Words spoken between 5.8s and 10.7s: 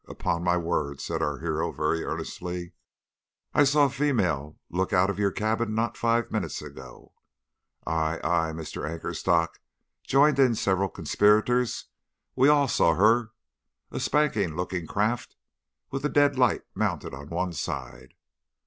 five minutes ago.' 'Ay, ay, Mr. Anchorstock,' joined in